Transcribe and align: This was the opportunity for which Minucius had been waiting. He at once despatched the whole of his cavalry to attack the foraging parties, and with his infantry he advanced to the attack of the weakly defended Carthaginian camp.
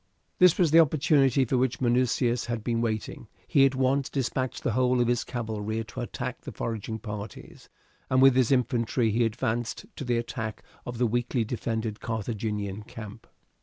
This 0.39 0.57
was 0.57 0.71
the 0.71 0.79
opportunity 0.79 1.45
for 1.45 1.59
which 1.59 1.79
Minucius 1.79 2.47
had 2.47 2.63
been 2.63 2.81
waiting. 2.81 3.27
He 3.47 3.67
at 3.67 3.75
once 3.75 4.09
despatched 4.09 4.63
the 4.63 4.71
whole 4.71 4.99
of 4.99 5.07
his 5.07 5.23
cavalry 5.23 5.83
to 5.83 6.01
attack 6.01 6.41
the 6.41 6.51
foraging 6.51 6.97
parties, 6.97 7.69
and 8.09 8.19
with 8.19 8.35
his 8.35 8.51
infantry 8.51 9.11
he 9.11 9.23
advanced 9.25 9.85
to 9.97 10.03
the 10.03 10.17
attack 10.17 10.63
of 10.87 10.97
the 10.97 11.05
weakly 11.05 11.43
defended 11.45 11.99
Carthaginian 11.99 12.81
camp. 12.81 13.27